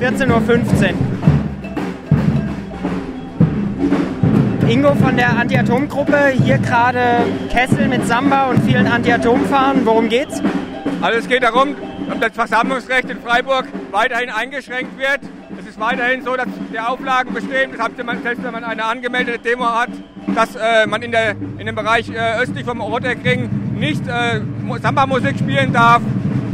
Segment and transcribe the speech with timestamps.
[0.00, 0.38] 14.15 Uhr.
[4.68, 9.84] Ingo von der Anti-Atom-Gruppe, hier gerade Kessel mit Samba und vielen Anti-Atom-Fahren.
[9.84, 10.40] Worum geht's?
[11.00, 11.74] Also es geht darum,
[12.12, 15.20] ob das Versammlungsrecht in Freiburg weiterhin eingeschränkt wird.
[15.58, 18.84] Es ist weiterhin so, dass die Auflagen bestehen, das habt man selbst, wenn man eine
[18.84, 19.90] angemeldete Demo hat,
[20.32, 24.40] dass äh, man in, der, in dem Bereich äh, östlich vom Rotterkring nicht äh,
[24.80, 26.02] Samba-Musik spielen darf.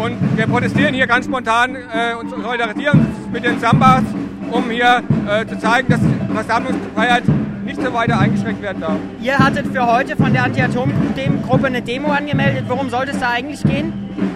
[0.00, 4.02] Und wir protestieren hier ganz spontan äh, und solidarisieren uns mit den Sambas,
[4.50, 6.00] um hier äh, zu zeigen, dass
[6.32, 7.24] Versammlungsfreiheit
[7.66, 8.96] nicht so weiter eingeschränkt werden darf.
[9.20, 12.64] Ihr hattet für heute von der Anti-Atom-Gruppe eine Demo angemeldet.
[12.66, 13.92] Worum sollte es da eigentlich gehen?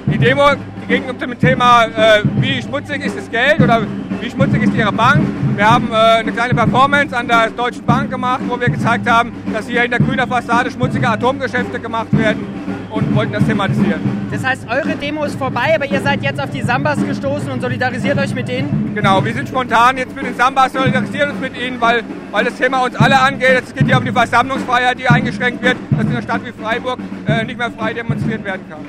[0.06, 0.42] Die Demo
[0.86, 3.86] ging um das Thema, äh, wie schmutzig ist das Geld oder
[4.20, 5.22] wie schmutzig ist Ihre Bank.
[5.56, 9.32] Wir haben äh, eine kleine Performance an der Deutschen Bank gemacht, wo wir gezeigt haben,
[9.50, 14.00] dass hier in der grünen Fassade schmutzige Atomgeschäfte gemacht werden und wollten das thematisieren.
[14.30, 17.60] Das heißt, eure Demo ist vorbei, aber ihr seid jetzt auf die Sambas gestoßen und
[17.60, 18.94] solidarisiert euch mit denen?
[18.94, 22.56] Genau, wir sind spontan jetzt mit den Sambas, solidarisieren uns mit ihnen, weil, weil das
[22.56, 23.62] Thema uns alle angeht.
[23.66, 26.98] Es geht hier um die Versammlungsfreiheit, die eingeschränkt wird, dass in einer Stadt wie Freiburg
[27.26, 28.80] äh, nicht mehr frei demonstriert werden kann.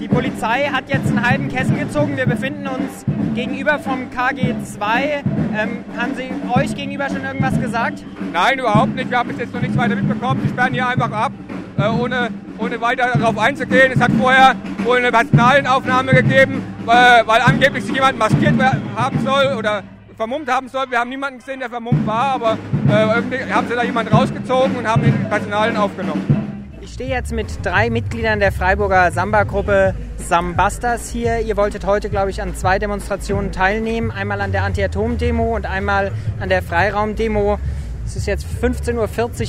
[0.00, 2.16] Die Polizei hat jetzt einen halben Kessel gezogen.
[2.16, 5.22] Wir befinden uns gegenüber vom KG2.
[5.56, 8.04] Ähm, haben Sie euch gegenüber schon irgendwas gesagt?
[8.32, 9.08] Nein, überhaupt nicht.
[9.08, 10.40] Wir haben bis jetzt noch nichts weiter mitbekommen.
[10.42, 11.32] Sie sperren hier einfach ab,
[11.78, 13.92] äh, ohne, ohne weiter darauf einzugehen.
[13.92, 18.54] Es hat vorher wohl eine Personalenaufnahme gegeben, äh, weil angeblich sich jemand maskiert
[18.94, 19.82] haben soll oder
[20.16, 20.90] vermummt haben soll.
[20.90, 24.76] Wir haben niemanden gesehen, der vermummt war, aber äh, irgendwie haben sie da jemanden rausgezogen
[24.76, 26.70] und haben den Personalen aufgenommen.
[26.80, 31.40] Ich stehe jetzt mit drei Mitgliedern der Freiburger Samba-Gruppe Sambastas hier.
[31.40, 34.10] Ihr wolltet heute, glaube ich, an zwei Demonstrationen teilnehmen.
[34.10, 37.58] Einmal an der Anti-Atom-Demo und einmal an der Freiraum-Demo.
[38.06, 38.96] Es ist jetzt 15.40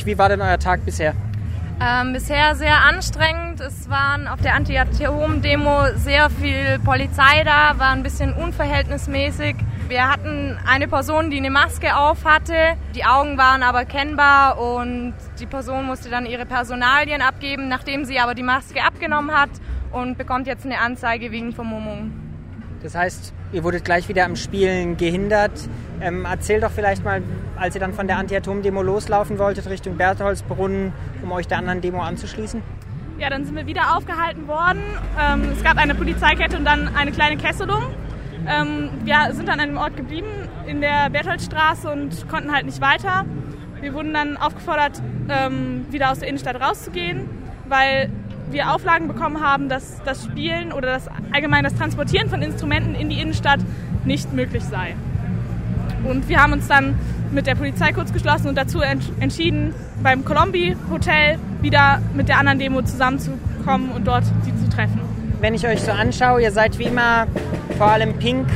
[0.01, 0.05] Uhr.
[0.05, 1.13] Wie war denn euer Tag bisher?
[1.81, 3.59] Ähm, bisher sehr anstrengend.
[3.59, 9.57] Es waren auf der Anti-Atom-Demo sehr viel Polizei da, war ein bisschen unverhältnismäßig.
[9.89, 12.77] Wir hatten eine Person, die eine Maske auf hatte.
[12.95, 18.19] Die Augen waren aber kennbar und die Person musste dann ihre Personalien abgeben, nachdem sie
[18.19, 19.51] aber die Maske abgenommen hat
[19.91, 22.24] und bekommt jetzt eine Anzeige wegen Vermummung.
[22.85, 25.53] Das heißt, ihr wurdet gleich wieder am Spielen gehindert.
[26.01, 27.23] Ähm, erzähl doch vielleicht mal,
[27.55, 32.03] als ihr dann von der Anti-Atom-Demo loslaufen wolltet Richtung Bertholdsbrunnen, um euch der anderen Demo
[32.03, 32.61] anzuschließen.
[33.17, 34.83] Ja, dann sind wir wieder aufgehalten worden.
[35.19, 37.81] Ähm, es gab eine Polizeikette und dann eine kleine Kesselung.
[38.47, 40.27] Ähm, wir sind an einem Ort geblieben
[40.67, 43.25] in der Bertholdstraße und konnten halt nicht weiter.
[43.81, 47.27] Wir wurden dann aufgefordert, ähm, wieder aus der Innenstadt rauszugehen,
[47.67, 48.11] weil
[48.51, 53.09] wir Auflagen bekommen haben, dass das Spielen oder das allgemein das Transportieren von Instrumenten in
[53.09, 53.59] die Innenstadt
[54.05, 54.95] nicht möglich sei.
[56.03, 56.97] Und wir haben uns dann
[57.31, 59.73] mit der Polizei kurz geschlossen und dazu entschieden,
[60.03, 65.01] beim Colombi Hotel wieder mit der anderen Demo zusammenzukommen und dort sie zu treffen.
[65.41, 67.27] Wenn ich euch so anschaue, ihr seid wie immer
[67.77, 68.47] vor allem pink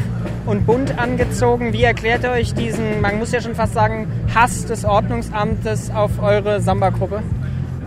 [0.45, 1.73] und bunt angezogen.
[1.73, 6.21] Wie erklärt ihr euch diesen, man muss ja schon fast sagen, Hass des Ordnungsamtes auf
[6.21, 7.21] eure Samba-Gruppe?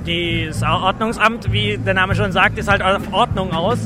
[0.04, 3.78] Das Ordnungsamt, wie der Name schon sagt, ist halt auf Ordnung aus.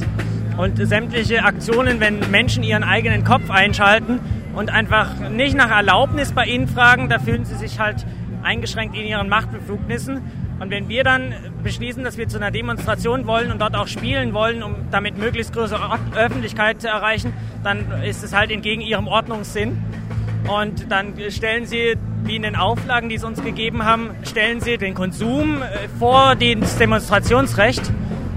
[0.56, 4.20] Und sämtliche Aktionen, wenn Menschen ihren eigenen Kopf einschalten
[4.54, 8.06] und einfach nicht nach Erlaubnis bei ihnen fragen, da fühlen sie sich halt
[8.42, 10.22] eingeschränkt in ihren Machtbefugnissen.
[10.58, 14.32] Und wenn wir dann beschließen, dass wir zu einer Demonstration wollen und dort auch spielen
[14.32, 19.82] wollen, um damit möglichst größere Öffentlichkeit zu erreichen, dann ist es halt entgegen ihrem Ordnungssinn.
[20.48, 24.78] Und dann stellen sie, wie in den Auflagen, die sie uns gegeben haben, stellen sie
[24.78, 27.82] den Konsum äh, vor das Demonstrationsrecht.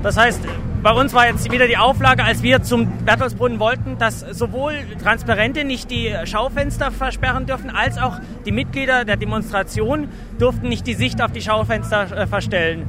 [0.03, 0.41] Das heißt,
[0.81, 5.65] bei uns war jetzt wieder die Auflage, als wir zum Bertelsbrunnen wollten, dass sowohl Transparente
[5.65, 10.07] nicht die Schaufenster versperren dürfen, als auch die Mitglieder der Demonstration
[10.37, 12.87] durften nicht die Sicht auf die Schaufenster äh, verstellen.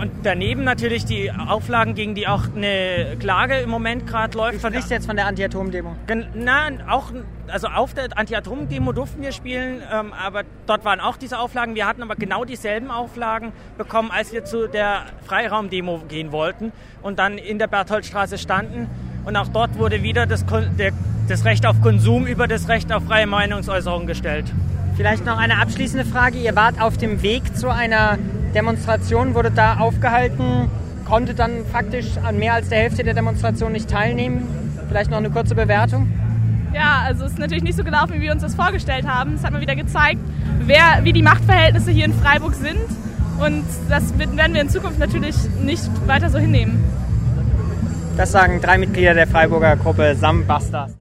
[0.00, 4.62] Und daneben natürlich die Auflagen, gegen die auch eine Klage im Moment gerade läuft.
[4.62, 5.96] Du sprichst jetzt von der Anti-Atom-Demo?
[6.34, 7.12] Nein, auch,
[7.48, 11.74] also auf der Anti-Atom-Demo durften wir spielen, ähm, aber dort waren auch diese Auflagen.
[11.74, 17.18] Wir hatten aber genau dieselben Auflagen bekommen, als wir zu der Freiraum-Demo gehen wollten und
[17.18, 18.88] dann in der Bertholdstraße standen.
[19.24, 20.44] Und auch dort wurde wieder das,
[20.78, 20.92] der,
[21.26, 24.44] das Recht auf Konsum über das Recht auf freie Meinungsäußerung gestellt.
[24.96, 26.38] Vielleicht noch eine abschließende Frage.
[26.38, 28.18] Ihr wart auf dem Weg zu einer
[28.56, 30.70] Demonstration wurde da aufgehalten,
[31.04, 34.48] konnte dann faktisch an mehr als der Hälfte der Demonstration nicht teilnehmen.
[34.88, 36.10] Vielleicht noch eine kurze Bewertung?
[36.74, 39.34] Ja, also es ist natürlich nicht so gelaufen, wie wir uns das vorgestellt haben.
[39.34, 40.20] Es hat mal wieder gezeigt,
[40.60, 42.78] wer, wie die Machtverhältnisse hier in Freiburg sind.
[43.38, 46.82] Und das werden wir in Zukunft natürlich nicht weiter so hinnehmen.
[48.16, 50.92] Das sagen drei Mitglieder der Freiburger Gruppe Sambastas.